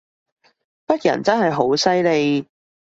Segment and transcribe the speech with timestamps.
[0.87, 2.47] 北人真係好犀利